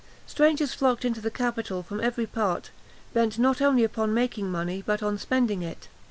[0.25, 2.71] Strangers flocked into the capital from every part,
[3.13, 5.89] bent not only upon making money, but on spending it.